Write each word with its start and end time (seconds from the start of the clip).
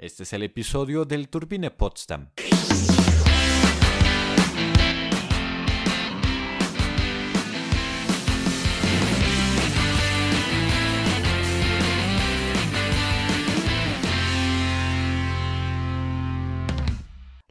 Este 0.00 0.22
es 0.22 0.32
el 0.32 0.42
episodio 0.44 1.04
del 1.04 1.28
Turbine 1.28 1.70
Potsdam. 1.70 2.30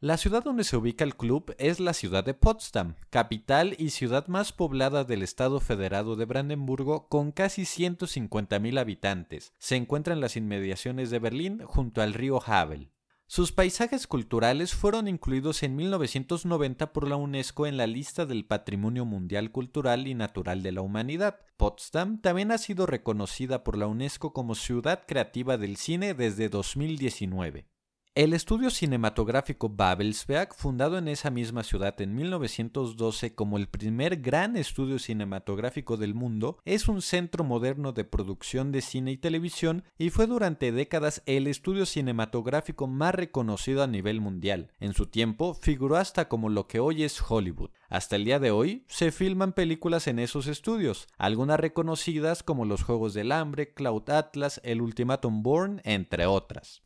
La 0.02 0.16
ciudad 0.16 0.46
donde 0.46 0.64
se 0.64 0.78
ubica 0.78 1.04
el 1.04 1.18
club 1.18 1.54
es 1.58 1.82
la 1.82 1.92
ciudad 1.92 2.24
de 2.24 2.34
Potsdam, 2.34 2.96
capital 3.10 3.76
y 3.78 3.90
ciudad 3.90 4.28
más 4.28 4.54
poblada 4.54 5.04
del 5.04 5.24
Estado 5.24 5.60
Federado 5.60 6.16
de 6.16 6.24
Brandenburgo 6.24 7.10
con 7.10 7.34
casi 7.34 7.64
150.000 7.64 8.80
habitantes. 8.80 9.54
Se 9.58 9.76
encuentra 9.76 10.14
en 10.14 10.22
las 10.22 10.38
inmediaciones 10.38 11.10
de 11.10 11.20
Berlín 11.20 11.62
junto 11.66 12.02
al 12.02 12.14
río 12.14 12.42
Havel. 12.42 12.94
Sus 13.28 13.52
paisajes 13.52 14.08
culturales 14.08 14.74
fueron 14.74 15.10
incluidos 15.10 15.64
en 15.64 15.76
1990 15.76 16.93
por 16.93 17.06
la 17.06 17.18
UNESCO 17.18 17.68
en 17.68 17.76
la 17.76 17.86
lista 17.86 18.26
del 18.26 18.46
Patrimonio 18.46 19.04
Mundial 19.04 19.52
Cultural 19.52 20.07
y 20.07 20.14
Natural 20.14 20.64
de 20.64 20.71
la 20.71 20.82
Humanidad. 20.82 21.42
Potsdam 21.57 22.21
también 22.21 22.54
ha 22.54 22.57
sido 22.57 22.86
reconocida 22.86 23.66
por 23.66 23.78
la 23.78 23.88
UNESCO 23.88 24.32
como 24.32 24.56
Ciudad 24.56 25.04
Creativa 25.06 25.57
del 25.57 25.76
Cine 25.76 26.14
desde 26.14 26.48
2019. 26.48 27.68
El 28.19 28.33
estudio 28.33 28.69
cinematográfico 28.69 29.69
Babelsberg, 29.69 30.54
fundado 30.54 30.97
en 30.97 31.07
esa 31.07 31.29
misma 31.29 31.64
ciudad 31.64 32.02
en 32.02 32.16
1912 32.16 33.33
como 33.33 33.55
el 33.55 33.69
primer 33.69 34.17
gran 34.17 34.58
estudio 34.58 35.00
cinematográfico 35.00 35.95
del 35.95 36.16
mundo, 36.16 36.58
es 36.66 36.89
un 36.89 37.02
centro 37.02 37.45
moderno 37.45 37.94
de 37.94 38.03
producción 38.03 38.73
de 38.73 38.81
cine 38.81 39.14
y 39.14 39.17
televisión 39.17 39.86
y 39.97 40.09
fue 40.09 40.28
durante 40.28 40.73
décadas 40.73 41.23
el 41.28 41.47
estudio 41.47 41.86
cinematográfico 41.86 42.88
más 42.88 43.16
reconocido 43.16 43.83
a 43.83 43.88
nivel 43.88 44.20
mundial. 44.20 44.73
En 44.81 44.94
su 44.94 45.06
tiempo 45.06 45.53
figuró 45.53 45.95
hasta 45.95 46.28
como 46.28 46.50
lo 46.50 46.67
que 46.67 46.81
hoy 46.81 47.04
es 47.04 47.23
Hollywood. 47.26 47.70
Hasta 47.88 48.17
el 48.17 48.26
día 48.26 48.39
de 48.39 48.52
hoy 48.52 48.83
se 48.89 49.14
filman 49.14 49.54
películas 49.54 50.08
en 50.08 50.20
esos 50.20 50.48
estudios, 50.48 51.08
algunas 51.17 51.58
reconocidas 51.58 52.44
como 52.44 52.66
Los 52.66 52.83
Juegos 52.83 53.14
del 53.14 53.31
Hambre, 53.31 53.73
Cloud 53.73 54.09
Atlas, 54.09 54.59
El 54.66 54.81
Ultimatum 54.81 55.42
Born, 55.42 55.80
entre 55.86 56.26
otras. 56.26 56.81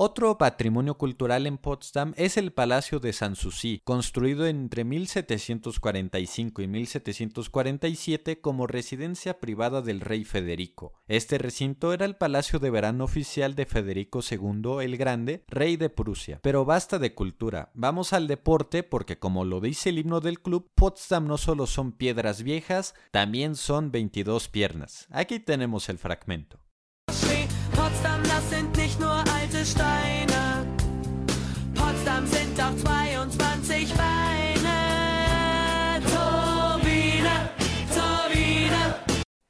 Otro 0.00 0.38
patrimonio 0.38 0.94
cultural 0.94 1.44
en 1.48 1.58
Potsdam 1.58 2.14
es 2.16 2.36
el 2.36 2.52
Palacio 2.52 3.00
de 3.00 3.12
Sanssouci, 3.12 3.80
construido 3.82 4.46
entre 4.46 4.84
1745 4.84 6.62
y 6.62 6.68
1747 6.68 8.40
como 8.40 8.68
residencia 8.68 9.40
privada 9.40 9.82
del 9.82 10.00
rey 10.00 10.22
Federico. 10.24 10.92
Este 11.08 11.36
recinto 11.36 11.92
era 11.92 12.04
el 12.04 12.14
palacio 12.14 12.60
de 12.60 12.70
verano 12.70 13.02
oficial 13.02 13.56
de 13.56 13.66
Federico 13.66 14.20
II 14.20 14.84
el 14.84 14.96
Grande, 14.96 15.42
rey 15.48 15.76
de 15.76 15.90
Prusia. 15.90 16.38
Pero 16.44 16.64
basta 16.64 17.00
de 17.00 17.16
cultura, 17.16 17.72
vamos 17.74 18.12
al 18.12 18.28
deporte 18.28 18.84
porque 18.84 19.18
como 19.18 19.44
lo 19.44 19.60
dice 19.60 19.88
el 19.88 19.98
himno 19.98 20.20
del 20.20 20.40
club, 20.40 20.70
Potsdam 20.76 21.26
no 21.26 21.38
solo 21.38 21.66
son 21.66 21.90
piedras 21.90 22.44
viejas, 22.44 22.94
también 23.10 23.56
son 23.56 23.90
22 23.90 24.46
piernas. 24.46 25.08
Aquí 25.10 25.40
tenemos 25.40 25.88
el 25.88 25.98
fragmento. 25.98 26.60
Potsdam, 27.74 28.22
das 29.58 29.72
sind 29.72 29.78
nicht 29.78 29.78
nur 29.78 29.86
alte 29.88 30.18
Steine. 30.18 30.66
Potsdam 31.74 32.26
sind 32.26 32.60
auch 32.60 32.76
22 32.76 33.94
Beine. 33.94 34.78
Turbine, 36.04 37.50
Turbine. 37.94 38.94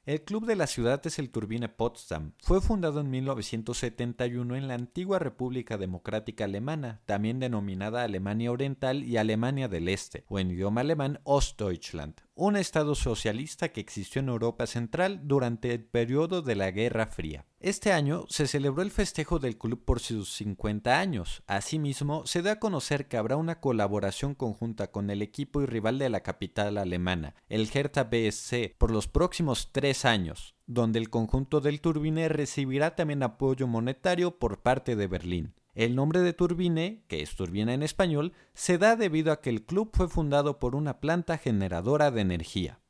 El 0.05 0.21
club 0.23 0.45
de 0.47 0.55
la 0.55 0.67
ciudad 0.67 1.05
es 1.05 1.19
el 1.19 1.29
Turbine 1.29 1.69
Potsdam. 1.69 2.33
Fue 2.41 2.61
fundado 2.61 3.01
en 3.01 3.09
1971 3.11 4.55
en 4.55 4.67
la 4.67 4.73
antigua 4.73 5.19
República 5.19 5.77
Democrática 5.77 6.45
Alemana, 6.45 7.01
también 7.05 7.39
denominada 7.39 8.03
Alemania 8.03 8.51
Oriental 8.51 9.03
y 9.03 9.17
Alemania 9.17 9.67
del 9.67 9.87
Este, 9.87 10.23
o 10.27 10.39
en 10.39 10.51
idioma 10.51 10.81
alemán 10.81 11.19
Ostdeutschland, 11.23 12.15
un 12.39 12.55
estado 12.55 12.95
socialista 12.95 13.69
que 13.69 13.81
existió 13.81 14.21
en 14.21 14.29
Europa 14.29 14.65
Central 14.65 15.21
durante 15.23 15.73
el 15.73 15.83
periodo 15.83 16.41
de 16.41 16.55
la 16.55 16.71
Guerra 16.71 17.07
Fría. 17.07 17.45
Este 17.59 17.91
año 17.91 18.23
se 18.29 18.47
celebró 18.47 18.81
el 18.81 18.91
festejo 18.91 19.39
del 19.39 19.57
club 19.57 19.83
por 19.83 19.99
sus 19.99 20.33
50 20.35 20.97
años. 20.97 21.43
Asimismo, 21.47 22.25
se 22.25 22.41
da 22.41 22.53
a 22.53 22.59
conocer 22.59 23.09
que 23.09 23.17
habrá 23.17 23.35
una 23.35 23.59
colaboración 23.59 24.35
conjunta 24.35 24.89
con 24.89 25.09
el 25.09 25.21
equipo 25.21 25.61
y 25.61 25.65
rival 25.65 25.99
de 25.99 26.09
la 26.09 26.21
capital 26.21 26.77
alemana, 26.77 27.35
el 27.49 27.69
Hertha 27.73 28.05
BSC, 28.05 28.75
por 28.77 28.91
los 28.91 29.09
próximos 29.09 29.73
tres 29.73 30.05
años, 30.05 30.55
donde 30.65 30.99
el 30.99 31.09
conjunto 31.09 31.59
del 31.59 31.81
Turbine 31.81 32.29
recibirá 32.29 32.95
también 32.95 33.21
apoyo 33.21 33.67
monetario 33.67 34.39
por 34.39 34.61
parte 34.61 34.95
de 34.95 35.07
Berlín. 35.07 35.58
El 35.79 35.95
nombre 35.95 36.19
de 36.19 36.33
Turbine, 36.33 37.05
que 37.07 37.21
es 37.21 37.37
turbina 37.37 37.73
en 37.73 37.83
español, 37.83 38.33
se 38.53 38.77
da 38.77 38.97
debido 38.97 39.31
a 39.31 39.39
que 39.39 39.49
el 39.49 39.63
club 39.63 39.91
fue 39.93 40.09
fundado 40.09 40.59
por 40.59 40.75
una 40.75 40.99
planta 40.99 41.37
generadora 41.37 42.11
de 42.11 42.19
energía. 42.19 42.81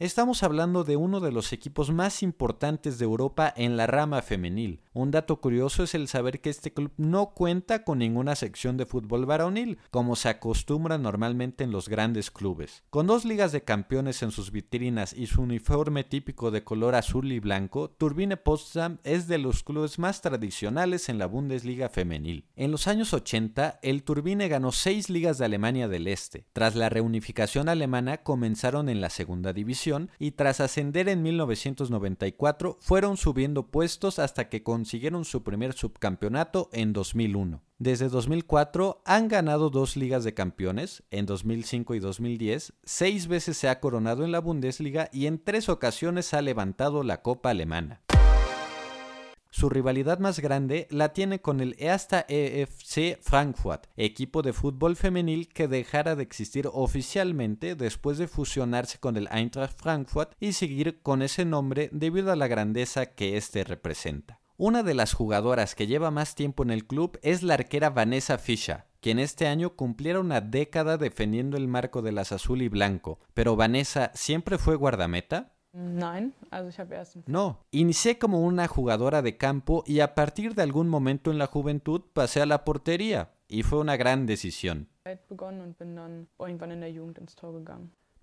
Estamos 0.00 0.42
hablando 0.42 0.82
de 0.82 0.96
uno 0.96 1.20
de 1.20 1.30
los 1.30 1.52
equipos 1.52 1.92
más 1.92 2.24
importantes 2.24 2.98
de 2.98 3.04
Europa 3.04 3.54
en 3.56 3.76
la 3.76 3.86
rama 3.86 4.22
femenil. 4.22 4.80
Un 4.92 5.12
dato 5.12 5.40
curioso 5.40 5.84
es 5.84 5.94
el 5.94 6.08
saber 6.08 6.40
que 6.40 6.50
este 6.50 6.72
club 6.72 6.90
no 6.96 7.26
cuenta 7.26 7.84
con 7.84 8.00
ninguna 8.00 8.34
sección 8.34 8.76
de 8.76 8.86
fútbol 8.86 9.24
varonil, 9.24 9.78
como 9.92 10.16
se 10.16 10.30
acostumbra 10.30 10.98
normalmente 10.98 11.62
en 11.62 11.70
los 11.70 11.88
grandes 11.88 12.32
clubes. 12.32 12.82
Con 12.90 13.06
dos 13.06 13.24
ligas 13.24 13.52
de 13.52 13.62
campeones 13.62 14.24
en 14.24 14.32
sus 14.32 14.50
vitrinas 14.50 15.12
y 15.12 15.28
su 15.28 15.42
uniforme 15.42 16.02
típico 16.02 16.50
de 16.50 16.64
color 16.64 16.96
azul 16.96 17.30
y 17.30 17.38
blanco, 17.38 17.88
Turbine 17.88 18.36
Potsdam 18.36 18.98
es 19.04 19.28
de 19.28 19.38
los 19.38 19.62
clubes 19.62 20.00
más 20.00 20.22
tradicionales 20.22 21.08
en 21.08 21.18
la 21.18 21.26
Bundesliga 21.26 21.88
femenil. 21.88 22.48
En 22.56 22.72
los 22.72 22.88
años 22.88 23.12
80, 23.12 23.78
el 23.80 24.02
Turbine 24.02 24.48
ganó 24.48 24.72
seis 24.72 25.08
ligas 25.08 25.38
de 25.38 25.44
Alemania 25.44 25.86
del 25.86 26.08
Este. 26.08 26.48
Tras 26.52 26.74
la 26.74 26.88
reunificación 26.88 27.68
alemana, 27.68 28.24
comenzaron 28.24 28.88
en 28.88 29.00
la 29.00 29.08
segunda 29.08 29.52
división 29.52 29.83
y 30.18 30.32
tras 30.32 30.60
ascender 30.60 31.08
en 31.08 31.22
1994 31.22 32.78
fueron 32.80 33.16
subiendo 33.16 33.66
puestos 33.66 34.18
hasta 34.18 34.48
que 34.48 34.62
consiguieron 34.62 35.24
su 35.24 35.42
primer 35.42 35.74
subcampeonato 35.74 36.70
en 36.72 36.92
2001. 36.92 37.62
Desde 37.78 38.08
2004 38.08 39.02
han 39.04 39.28
ganado 39.28 39.68
dos 39.68 39.96
ligas 39.96 40.24
de 40.24 40.32
campeones, 40.32 41.02
en 41.10 41.26
2005 41.26 41.94
y 41.94 41.98
2010, 41.98 42.72
seis 42.84 43.26
veces 43.26 43.58
se 43.58 43.68
ha 43.68 43.80
coronado 43.80 44.24
en 44.24 44.32
la 44.32 44.38
Bundesliga 44.40 45.10
y 45.12 45.26
en 45.26 45.38
tres 45.42 45.68
ocasiones 45.68 46.32
ha 46.32 46.40
levantado 46.40 47.02
la 47.02 47.20
Copa 47.20 47.50
Alemana. 47.50 48.00
Su 49.64 49.70
rivalidad 49.70 50.18
más 50.18 50.40
grande 50.40 50.86
la 50.90 51.14
tiene 51.14 51.40
con 51.40 51.62
el 51.62 51.74
Ersta 51.78 52.26
EFC 52.28 53.18
Frankfurt, 53.22 53.86
equipo 53.96 54.42
de 54.42 54.52
fútbol 54.52 54.94
femenil 54.94 55.48
que 55.48 55.68
dejara 55.68 56.16
de 56.16 56.22
existir 56.22 56.68
oficialmente 56.70 57.74
después 57.74 58.18
de 58.18 58.28
fusionarse 58.28 58.98
con 58.98 59.16
el 59.16 59.26
Eintracht 59.32 59.80
Frankfurt 59.80 60.34
y 60.38 60.52
seguir 60.52 61.00
con 61.00 61.22
ese 61.22 61.46
nombre 61.46 61.88
debido 61.92 62.30
a 62.30 62.36
la 62.36 62.46
grandeza 62.46 63.06
que 63.14 63.38
éste 63.38 63.64
representa. 63.64 64.38
Una 64.58 64.82
de 64.82 64.92
las 64.92 65.14
jugadoras 65.14 65.74
que 65.74 65.86
lleva 65.86 66.10
más 66.10 66.34
tiempo 66.34 66.62
en 66.62 66.70
el 66.70 66.86
club 66.86 67.18
es 67.22 67.42
la 67.42 67.54
arquera 67.54 67.88
Vanessa 67.88 68.36
Fischer, 68.36 68.84
quien 69.00 69.18
este 69.18 69.46
año 69.46 69.76
cumpliera 69.76 70.20
una 70.20 70.42
década 70.42 70.98
defendiendo 70.98 71.56
el 71.56 71.68
marco 71.68 72.02
de 72.02 72.12
las 72.12 72.32
azul 72.32 72.60
y 72.60 72.68
blanco. 72.68 73.18
Pero 73.32 73.56
Vanessa 73.56 74.10
siempre 74.14 74.58
fue 74.58 74.76
guardameta. 74.76 75.53
No, 77.26 77.66
inicié 77.72 78.18
como 78.18 78.40
una 78.40 78.68
jugadora 78.68 79.22
de 79.22 79.36
campo 79.36 79.82
y 79.86 80.00
a 80.00 80.14
partir 80.14 80.54
de 80.54 80.62
algún 80.62 80.88
momento 80.88 81.30
en 81.30 81.38
la 81.38 81.46
juventud 81.46 82.02
pasé 82.12 82.40
a 82.40 82.46
la 82.46 82.64
portería 82.64 83.32
y 83.48 83.64
fue 83.64 83.80
una 83.80 83.96
gran 83.96 84.26
decisión. 84.26 84.88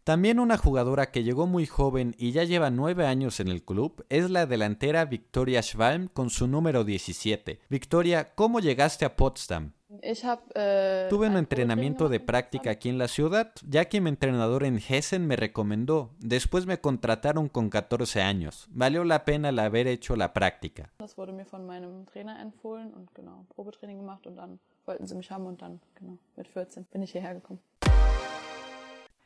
También 0.03 0.39
una 0.39 0.57
jugadora 0.57 1.11
que 1.11 1.23
llegó 1.23 1.45
muy 1.45 1.67
joven 1.67 2.15
y 2.17 2.31
ya 2.31 2.43
lleva 2.43 2.71
nueve 2.71 3.05
años 3.05 3.39
en 3.39 3.49
el 3.49 3.63
club 3.63 4.03
es 4.09 4.31
la 4.31 4.47
delantera 4.47 5.05
Victoria 5.05 5.61
Schwalm 5.61 6.07
con 6.07 6.31
su 6.31 6.47
número 6.47 6.83
17. 6.83 7.59
Victoria, 7.69 8.33
¿cómo 8.33 8.59
llegaste 8.59 9.05
a 9.05 9.15
Potsdam? 9.15 9.73
Eh, 10.01 11.07
Tuve 11.09 11.27
un 11.27 11.37
entrenamiento 11.37 12.09
de 12.09 12.19
práctica 12.19 12.71
aquí 12.71 12.89
en 12.89 12.97
la 12.97 13.07
ciudad, 13.07 13.51
ya 13.67 13.85
que 13.85 14.01
mi 14.01 14.09
entrenador 14.09 14.63
en 14.63 14.77
Hessen 14.77 15.27
me 15.27 15.35
recomendó. 15.35 16.11
Después 16.19 16.65
me 16.65 16.79
contrataron 16.79 17.49
con 17.49 17.69
14 17.69 18.21
años. 18.21 18.67
Valió 18.71 19.03
la 19.03 19.25
pena 19.25 19.49
el 19.49 19.59
haber 19.59 19.87
hecho 19.87 20.15
la 20.15 20.33
práctica. 20.33 20.91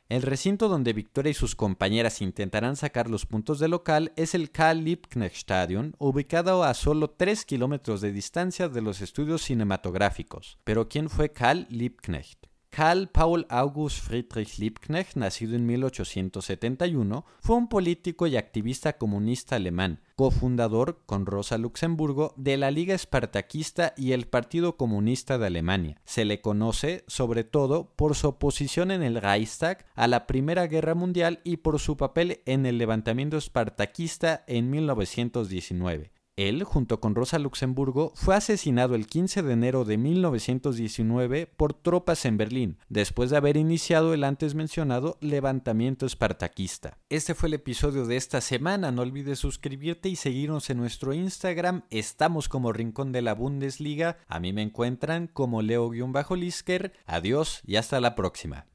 El 0.08 0.22
recinto 0.22 0.68
donde 0.68 0.92
Victoria 0.92 1.30
y 1.30 1.34
sus 1.34 1.56
compañeras 1.56 2.22
intentarán 2.22 2.76
sacar 2.76 3.10
los 3.10 3.26
puntos 3.26 3.58
de 3.58 3.66
local 3.66 4.12
es 4.14 4.36
el 4.36 4.52
Karl 4.52 4.84
Liebknecht 4.84 5.34
Stadion, 5.34 5.96
ubicado 5.98 6.62
a 6.62 6.74
solo 6.74 7.10
3 7.10 7.44
kilómetros 7.44 8.00
de 8.00 8.12
distancia 8.12 8.68
de 8.68 8.82
los 8.82 9.00
estudios 9.00 9.42
cinematográficos. 9.42 10.58
Pero 10.62 10.88
¿quién 10.88 11.10
fue 11.10 11.32
Karl 11.32 11.66
Liebknecht? 11.70 12.46
Karl 12.76 13.08
Paul 13.08 13.46
August 13.48 14.00
Friedrich 14.00 14.58
Liebknecht, 14.58 15.16
nacido 15.16 15.56
en 15.56 15.64
1871, 15.64 17.24
fue 17.40 17.56
un 17.56 17.68
político 17.68 18.26
y 18.26 18.36
activista 18.36 18.98
comunista 18.98 19.56
alemán, 19.56 20.02
cofundador 20.14 21.00
con 21.06 21.24
Rosa 21.24 21.56
Luxemburgo 21.56 22.34
de 22.36 22.58
la 22.58 22.70
Liga 22.70 22.94
Espartaquista 22.94 23.94
y 23.96 24.12
el 24.12 24.26
Partido 24.26 24.76
Comunista 24.76 25.38
de 25.38 25.46
Alemania. 25.46 26.02
Se 26.04 26.26
le 26.26 26.42
conoce 26.42 27.02
sobre 27.06 27.44
todo 27.44 27.94
por 27.96 28.14
su 28.14 28.28
oposición 28.28 28.90
en 28.90 29.02
el 29.02 29.22
Reichstag 29.22 29.86
a 29.94 30.06
la 30.06 30.26
Primera 30.26 30.66
Guerra 30.66 30.94
Mundial 30.94 31.40
y 31.44 31.56
por 31.56 31.78
su 31.78 31.96
papel 31.96 32.42
en 32.44 32.66
el 32.66 32.76
levantamiento 32.76 33.38
espartaquista 33.38 34.44
en 34.46 34.68
1919. 34.68 36.10
Él, 36.36 36.64
junto 36.64 37.00
con 37.00 37.14
Rosa 37.14 37.38
Luxemburgo, 37.38 38.12
fue 38.14 38.36
asesinado 38.36 38.94
el 38.94 39.06
15 39.06 39.42
de 39.42 39.52
enero 39.54 39.86
de 39.86 39.96
1919 39.96 41.46
por 41.46 41.72
tropas 41.72 42.26
en 42.26 42.36
Berlín, 42.36 42.78
después 42.90 43.30
de 43.30 43.38
haber 43.38 43.56
iniciado 43.56 44.12
el 44.12 44.22
antes 44.22 44.54
mencionado 44.54 45.16
levantamiento 45.22 46.04
espartaquista. 46.04 46.98
Este 47.08 47.34
fue 47.34 47.48
el 47.48 47.54
episodio 47.54 48.04
de 48.04 48.16
esta 48.16 48.42
semana, 48.42 48.92
no 48.92 49.00
olvides 49.00 49.38
suscribirte 49.38 50.10
y 50.10 50.16
seguirnos 50.16 50.68
en 50.68 50.76
nuestro 50.76 51.14
Instagram, 51.14 51.84
estamos 51.88 52.50
como 52.50 52.70
Rincón 52.70 53.12
de 53.12 53.22
la 53.22 53.32
Bundesliga, 53.32 54.18
a 54.28 54.38
mí 54.38 54.52
me 54.52 54.60
encuentran 54.60 55.28
como 55.28 55.62
Leo-Lisker, 55.62 56.92
adiós 57.06 57.62
y 57.64 57.76
hasta 57.76 57.98
la 57.98 58.14
próxima. 58.14 58.66